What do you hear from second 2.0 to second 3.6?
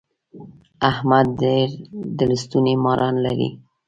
د لستوڼي ماران لري.